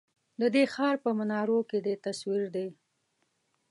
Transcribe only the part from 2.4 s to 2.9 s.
دی